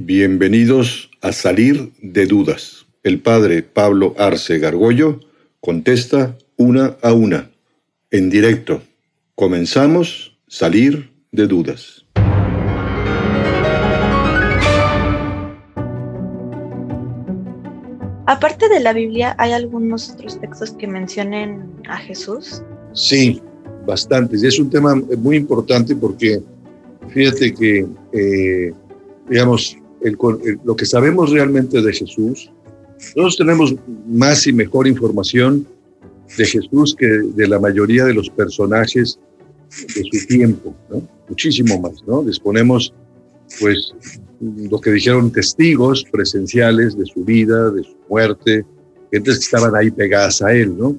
[0.00, 2.86] Bienvenidos a Salir de Dudas.
[3.02, 5.18] El padre Pablo Arce Gargollo
[5.58, 7.50] contesta una a una,
[8.12, 8.80] en directo.
[9.34, 12.06] Comenzamos Salir de Dudas.
[18.26, 22.62] Aparte de la Biblia, ¿hay algunos otros textos que mencionen a Jesús?
[22.92, 23.42] Sí,
[23.84, 24.44] bastantes.
[24.44, 26.40] Es un tema muy importante porque
[27.08, 28.72] fíjate que, eh,
[29.28, 29.76] digamos,
[30.64, 32.50] lo que sabemos realmente de Jesús,
[33.16, 33.74] nosotros tenemos
[34.06, 35.66] más y mejor información
[36.36, 39.18] de Jesús que de la mayoría de los personajes
[39.94, 41.02] de su tiempo, ¿no?
[41.28, 42.22] Muchísimo más, ¿no?
[42.22, 42.92] Disponemos,
[43.60, 43.94] pues,
[44.40, 48.64] lo que dijeron testigos presenciales de su vida, de su muerte,
[49.10, 50.96] gentes que estaban ahí pegadas a él, ¿no?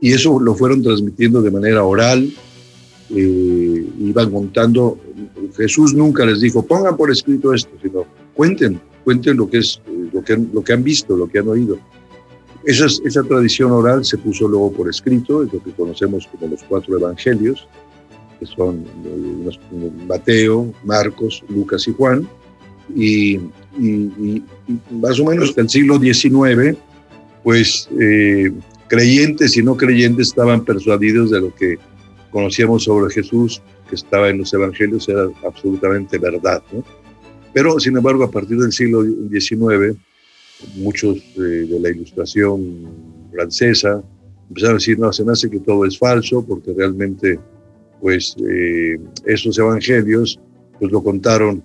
[0.00, 2.32] Y eso lo fueron transmitiendo de manera oral,
[3.10, 4.98] eh, iban contando,
[5.56, 7.70] Jesús nunca les dijo, pongan por escrito esto,
[8.42, 9.80] cuenten, cuenten lo que, es,
[10.12, 11.78] lo que, lo que han visto, lo que han oído.
[12.64, 16.60] Esa, esa tradición oral se puso luego por escrito, es lo que conocemos como los
[16.64, 17.68] cuatro evangelios,
[18.40, 22.28] que son eh, Mateo, Marcos, Lucas y Juan,
[22.96, 23.38] y,
[24.90, 26.76] más o menos en el siglo XIX,
[27.44, 28.50] pues eh,
[28.88, 31.78] creyentes y no creyentes estaban persuadidos de lo que
[32.32, 36.60] conocíamos sobre Jesús, que estaba en los evangelios, era absolutamente verdad.
[37.52, 39.96] Pero, sin embargo, a partir del siglo XIX,
[40.76, 42.88] muchos eh, de la ilustración
[43.32, 44.02] francesa
[44.48, 47.38] empezaron a decir, no, se me hace que todo es falso, porque realmente,
[48.00, 50.38] pues, eh, esos evangelios,
[50.78, 51.62] pues lo contaron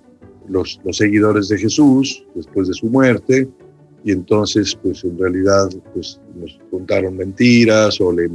[0.48, 3.48] los, seguidores de Jesús después de su muerte,
[4.04, 8.30] y entonces, pues en realidad, pues nos contaron mentiras o le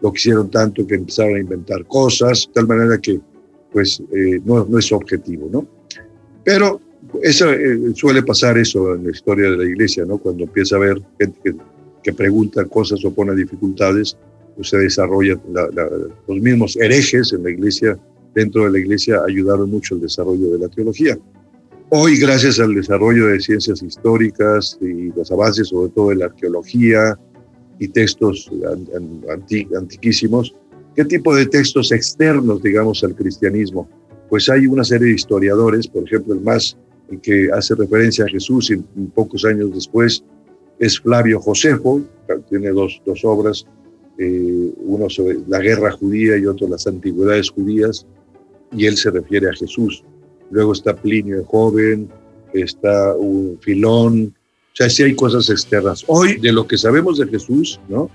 [0.00, 3.20] lo quisieron tanto que empezaron a inventar cosas, de tal manera que,
[3.70, 5.66] pues, eh, no, no es objetivo, ¿no?
[6.42, 6.80] Pero
[7.22, 10.18] eso, eh, suele pasar eso en la historia de la iglesia, ¿no?
[10.18, 11.54] Cuando empieza a haber gente
[12.02, 14.16] que, pregunta cosas o pone dificultades,
[14.56, 15.38] pues se desarrolla,
[16.26, 17.98] los mismos herejes en la iglesia,
[18.34, 21.18] dentro de la iglesia, ayudaron mucho al desarrollo de la teología.
[21.90, 27.18] Hoy, gracias al desarrollo de ciencias históricas y los avances, sobre todo de la arqueología
[27.78, 28.50] y textos
[29.76, 30.54] antiquísimos,
[30.96, 33.88] ¿qué tipo de textos externos, digamos, al cristianismo?
[34.28, 36.76] Pues hay una serie de historiadores, por ejemplo, el más
[37.18, 38.76] que hace referencia a Jesús y
[39.14, 40.22] pocos años después
[40.78, 42.02] es Flavio Josefo,
[42.48, 43.66] tiene dos, dos obras,
[44.18, 48.06] eh, uno sobre la guerra judía y otro las antigüedades judías,
[48.72, 50.04] y él se refiere a Jesús.
[50.50, 52.08] Luego está Plinio el joven,
[52.52, 54.34] está un Filón,
[54.72, 56.04] o sea, sí hay cosas externas.
[56.06, 58.08] Hoy, de lo que sabemos de Jesús, ¿no?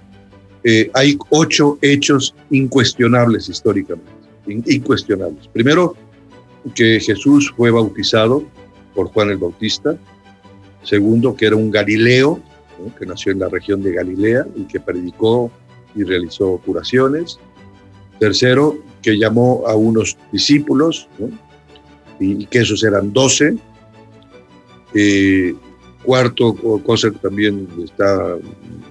[0.64, 4.10] Eh, hay ocho hechos incuestionables históricamente,
[4.48, 5.48] incuestionables.
[5.50, 5.96] Primero,
[6.74, 8.44] que Jesús fue bautizado
[8.96, 9.98] por Juan el Bautista.
[10.84, 12.40] Segundo, que era un Galileo,
[12.98, 15.52] que nació en la región de Galilea y que predicó
[15.96, 17.40] y realizó curaciones.
[18.20, 21.08] Tercero, que llamó a unos discípulos,
[22.20, 23.58] y, que esos eran doce.
[24.94, 25.54] Eh,
[26.04, 28.38] cuarto, cosa que también está,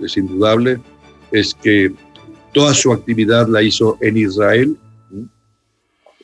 [0.02, 0.80] es indudable,
[1.32, 1.92] es que
[2.52, 4.76] toda su actividad la hizo en Israel.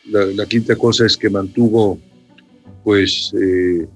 [0.07, 1.99] La, quinta cosa es que mantuvo
[2.85, 3.87] pues eh,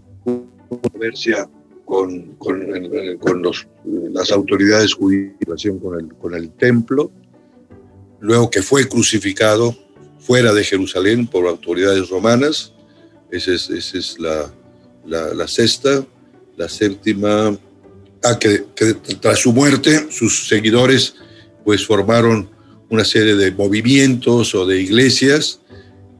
[0.69, 1.49] controversia
[1.85, 5.35] con, con, los, las autoridades judías
[5.83, 7.11] con el, con el templo,
[8.21, 9.77] luego que fue crucificado
[10.19, 12.75] fuera de Jerusalén por autoridades romanas,
[13.35, 14.53] esa es, la,
[15.07, 16.07] la, sexta.
[16.57, 17.59] La séptima,
[18.23, 18.65] ah, que,
[19.21, 21.17] tras su muerte, sus seguidores
[21.65, 22.49] pues formaron
[22.91, 25.61] una serie de movimientos o de iglesias.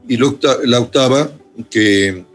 [0.09, 1.31] Y la octava,
[1.69, 2.25] que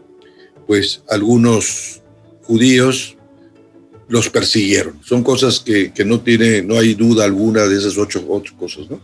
[0.71, 1.99] pues algunos
[2.43, 3.17] judíos
[4.07, 5.01] los persiguieron.
[5.03, 8.89] Son cosas que, que, no tiene, no hay duda alguna de esas ocho, ocho cosas,
[8.89, 9.01] ¿no?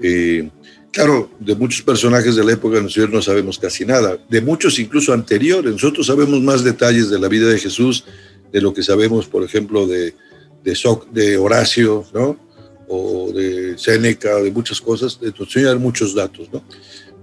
[0.00, 0.48] Eh,
[0.92, 5.12] Claro, de muchos personajes de la época nosotros no sabemos casi nada, de muchos incluso
[5.12, 5.72] anteriores.
[5.72, 8.04] Nosotros sabemos más detalles de la vida de Jesús
[8.52, 10.14] de lo que sabemos, por ejemplo, de,
[10.62, 10.78] de,
[11.12, 12.38] de Horacio, ¿no?
[12.86, 15.18] O de Séneca, de muchas cosas.
[15.18, 15.32] De
[15.68, 16.62] hay muchos datos, ¿no?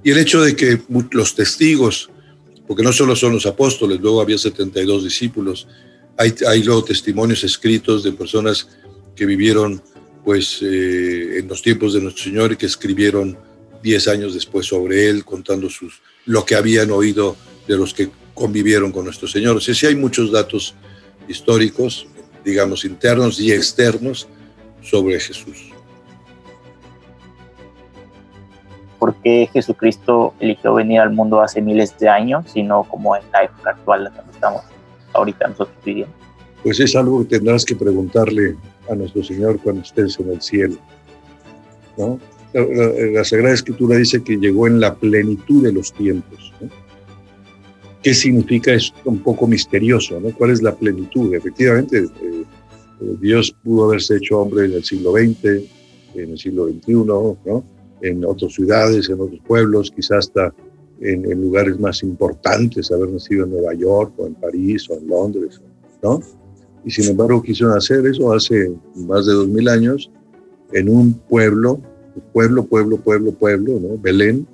[0.03, 2.09] Y el hecho de que los testigos,
[2.69, 5.67] porque no solo son los apóstoles, luego había 72 discípulos,
[6.15, 8.67] hay, hay luego testimonios escritos de personas
[9.15, 9.81] que vivieron
[10.23, 13.35] pues eh, en los tiempos de nuestro Señor y que escribieron
[13.81, 17.35] diez años después sobre él, contando sus, lo que habían oído
[17.67, 19.57] de los que convivieron con nuestro Señor.
[19.57, 20.75] O sea, sí hay muchos datos
[21.27, 22.05] históricos,
[22.45, 24.27] digamos, internos y externos
[24.83, 25.71] sobre Jesús.
[29.23, 33.71] Qué Jesucristo eligió venir al mundo hace miles de años, sino como en la época
[33.71, 34.63] actual que estamos?
[35.13, 36.13] ahorita nosotros viviendo?
[36.63, 38.55] Pues es algo que tendrás que preguntarle
[38.89, 40.77] a nuestro Señor cuando estés en el cielo.
[41.97, 42.19] ¿no?
[42.53, 46.53] La, Sagrada Escritura dice que llegó en la plenitud de los tiempos.
[48.01, 48.73] ¿Qué significa?
[48.73, 50.31] Es un poco misterioso, ¿no?
[50.31, 51.33] ¿Cuál es la plenitud?
[51.33, 55.45] Efectivamente, eh, eh, Dios pudo haberse hecho hombre en el siglo XX,
[56.15, 57.37] en el siglo XXI, ¿no?
[58.01, 60.53] En otras ciudades, en otros pueblos, quizás hasta
[61.01, 65.61] en, lugares más importantes, haber nacido en Nueva York o en París o en Londres,
[66.03, 66.21] ¿no?
[66.85, 70.09] Y sin embargo quiso hacer eso hace más de dos mil años
[70.71, 71.81] en un pueblo,
[72.33, 73.97] pueblo, pueblo, pueblo, pueblo, ¿no?
[73.97, 74.47] Belén,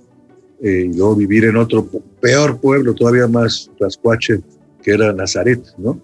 [0.62, 1.88] eh, y luego vivir en otro
[2.20, 4.42] peor pueblo, todavía más trascuache,
[4.82, 6.00] que era Nazaret, ¿no?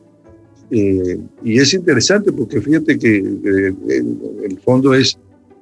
[0.69, 3.73] Eh, y es interesante porque fíjate que eh,
[4.43, 5.17] el fondo es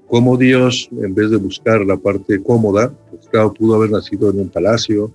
[0.10, 4.50] cómo Dios, en vez de buscar la parte cómoda, pues pudo haber nacido en un
[4.50, 5.12] palacio,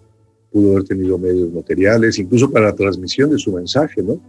[0.52, 4.20] pudo haber tenido medios materiales, incluso para la transmisión de su mensaje, ¿no?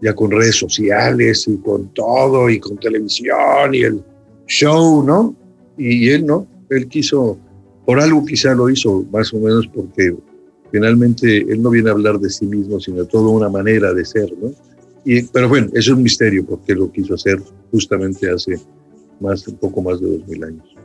[0.00, 4.02] Ya con redes sociales y con todo, y con televisión y el
[4.46, 5.36] show, ¿no?
[5.76, 7.38] Y, él no, él quiso,
[7.84, 10.16] por algo quizá lo hizo, más o menos porque
[10.70, 14.04] finalmente él no viene a hablar de sí mismo, sino de toda una manera de
[14.06, 14.52] ser, ¿no?
[15.04, 18.58] Y, pero bueno, es un misterio porque lo quiso hacer justamente hace
[19.20, 20.76] más, un poco más de dos mil años.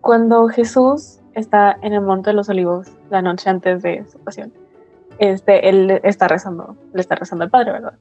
[0.00, 4.52] Cuando Jesús está en el Monte de los Olivos la noche antes de su pasión,
[5.18, 7.94] este, él está rezando, le está rezando al Padre, ¿verdad?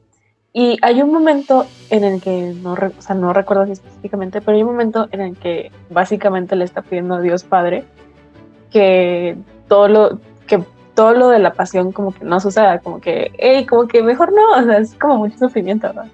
[0.54, 4.64] Y hay un momento en el que, no, o sea, no recuerdo específicamente, pero hay
[4.64, 7.84] un momento en el que básicamente le está pidiendo a Dios Padre
[8.72, 9.38] que
[9.68, 10.64] todo lo, que
[10.94, 14.32] todo lo de la pasión como que no suceda, como que, hey, como que mejor
[14.32, 16.08] no, o sea, es como mucho sufrimiento, ¿verdad?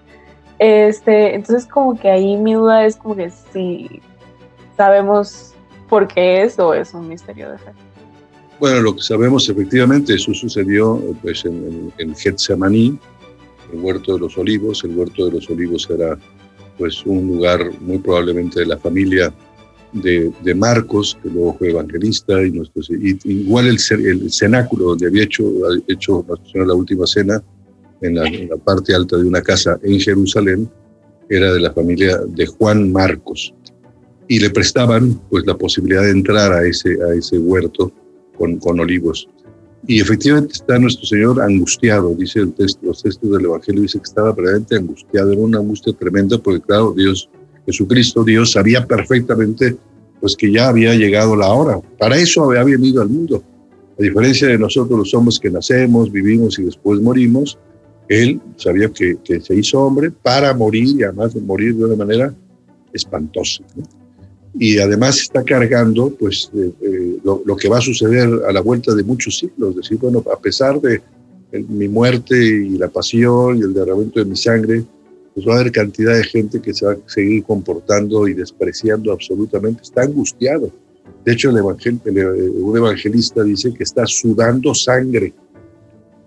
[0.62, 4.00] Este, entonces como que ahí mi duda es como que si
[4.78, 5.54] sabemos
[5.90, 7.72] por qué es o es un misterio de fe.
[8.60, 12.96] Bueno, lo que sabemos efectivamente, eso sucedió pues, en, en, Getsemaní,
[13.74, 14.84] el huerto de los olivos.
[14.84, 16.16] El huerto de los olivos era
[16.78, 19.34] pues, un lugar muy probablemente de la familia
[19.94, 25.24] de, de Marcos, que luego fue evangelista, y, nuestro, igual el, el, cenáculo donde había
[25.24, 25.44] hecho,
[25.88, 26.24] hecho
[26.54, 27.42] la última cena,
[28.02, 30.70] en la, parte alta de una casa en Jerusalén,
[31.30, 33.54] era de la familia de Juan Marcos.
[34.28, 37.92] Y le prestaban pues la posibilidad de entrar a ese, a ese huerto
[38.38, 39.28] con, con olivos.
[39.88, 44.04] Y efectivamente está nuestro Señor angustiado, dice el texto, los textos del Evangelio, dice que
[44.04, 47.30] estaba verdaderamente angustiado, era una angustia tremenda, porque claro, Dios,
[47.66, 49.76] Jesucristo, Dios sabía perfectamente
[50.20, 51.82] pues que ya había llegado la hora.
[51.98, 53.44] Para eso había venido al mundo.
[54.00, 57.58] A diferencia de nosotros los hombres que nacemos, vivimos y después morimos,
[58.12, 62.34] él sabía que, se hizo hombre para morir y además de morir de una manera
[62.92, 63.64] espantosa.
[64.54, 66.52] Y además está cargando pues,
[67.24, 69.70] lo, que va a suceder a la vuelta de muchos siglos.
[69.72, 71.02] Es decir, bueno, a pesar de
[71.70, 74.84] mi muerte y la pasión y el derramamiento de mi sangre,
[75.34, 79.14] pues va a haber cantidad de gente que se va a seguir comportando y despreciando
[79.14, 79.84] absolutamente.
[79.84, 80.70] Está angustiado.
[81.24, 85.34] De hecho, el un evangelista dice que está sudando sangre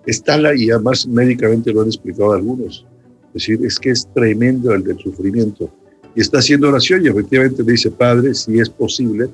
[0.07, 2.87] está la, y además médicamente lo han explicado algunos.
[3.29, 5.71] Es decir, es que es tremendo el del sufrimiento.
[6.15, 9.29] Y está haciendo oración y efectivamente le dice, Padre, si es posible,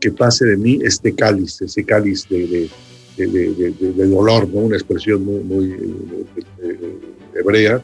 [0.00, 2.68] que pase de mí este cáliz, ese cáliz de,
[3.16, 4.60] de, dolor, ¿no?
[4.60, 6.98] una expresión muy, muy eh, eh,
[7.34, 7.82] hebrea.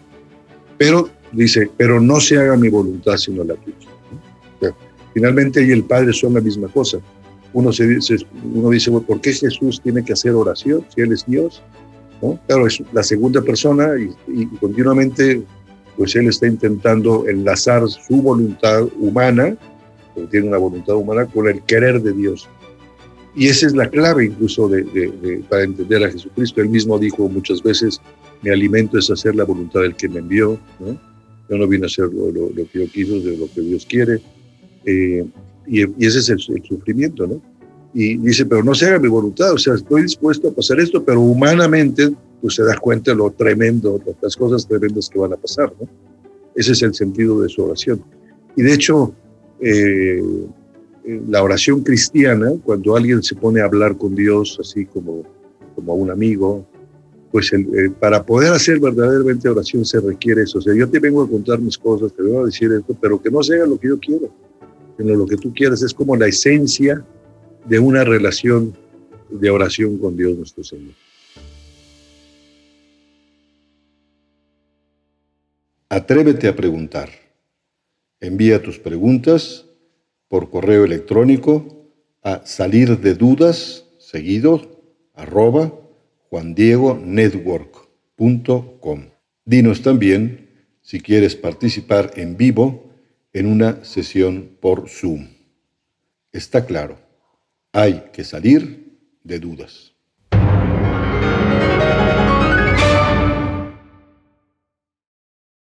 [0.78, 4.74] Pero dice, pero no se haga mi voluntad sino la tuya.
[5.14, 6.98] finalmente y el Padre son la misma cosa.
[7.54, 7.84] Uno, se,
[8.54, 11.62] uno dice, ¿por qué Jesús tiene que hacer oración si Él es Dios?
[12.46, 13.90] Claro, es la segunda persona
[14.28, 15.42] y, continuamente
[15.96, 19.56] pues él está intentando enlazar su voluntad humana,
[20.14, 22.48] porque tiene una voluntad humana, con el querer de Dios.
[23.34, 26.60] Y esa es la clave incluso de, para entender a Jesucristo.
[26.62, 28.00] Él mismo dijo muchas veces,
[28.42, 30.58] mi alimento es hacer la voluntad del que me envió.
[31.48, 34.20] Yo no vine a hacer lo, que yo quiso, de lo que Dios quiere.
[34.86, 35.26] Eh,
[35.66, 37.42] y, ese es el, sufrimiento, ¿no?
[37.94, 41.04] Y dice, pero no se haga mi voluntad, o sea, estoy dispuesto a pasar esto,
[41.04, 45.36] pero humanamente, pues se da cuenta de lo tremendo, las cosas tremendas que van a
[45.36, 45.88] pasar, ¿no?
[46.54, 48.02] Ese es el sentido de su oración.
[48.56, 49.14] Y de hecho,
[49.60, 50.22] eh,
[51.28, 55.22] la oración cristiana, cuando alguien se pone a hablar con Dios así como,
[55.74, 56.66] como a un amigo,
[57.30, 60.58] pues el, para poder hacer verdaderamente oración se requiere eso.
[60.58, 63.20] O sea, yo te vengo a contar mis cosas, te vengo a decir esto, pero
[63.20, 64.28] que no se haga lo que yo quiero,
[64.98, 65.82] sino lo que tú quieras.
[65.82, 67.02] Es como la esencia
[67.64, 68.76] de una relación
[69.30, 70.94] de oración con Dios nuestro Señor.
[75.88, 77.10] Atrévete a preguntar.
[78.20, 79.66] Envía tus preguntas
[80.28, 81.90] por correo electrónico
[82.22, 84.80] a salir de dudas seguido
[85.14, 85.72] arroba
[86.30, 89.06] juandiegonetwork.com.
[89.44, 90.48] Dinos también
[90.80, 92.90] si quieres participar en vivo
[93.32, 95.28] en una sesión por Zoom.
[96.32, 96.96] Está claro,
[97.72, 99.91] hay que salir de dudas.